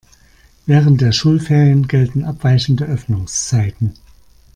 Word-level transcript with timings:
Während 0.65 0.99
der 1.01 1.11
Schulferien 1.11 1.87
gelten 1.87 2.23
abweichende 2.23 2.85
Öffnungszeiten. 2.85 3.93